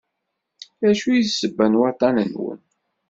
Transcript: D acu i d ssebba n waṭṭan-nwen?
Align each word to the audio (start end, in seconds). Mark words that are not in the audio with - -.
D 0.81 0.83
acu 0.89 1.07
i 1.11 1.19
d 1.25 1.27
ssebba 1.31 1.65
n 1.71 1.79
waṭṭan-nwen? 1.79 2.59